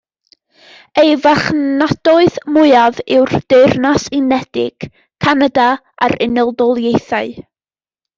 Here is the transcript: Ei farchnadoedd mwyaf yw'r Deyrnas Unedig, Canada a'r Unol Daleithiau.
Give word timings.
Ei 1.01 1.09
farchnadoedd 1.25 2.39
mwyaf 2.55 3.01
yw'r 3.17 3.35
Deyrnas 3.53 4.07
Unedig, 4.21 4.87
Canada 5.27 5.67
a'r 6.07 6.17
Unol 6.27 6.51
Daleithiau. 6.63 7.31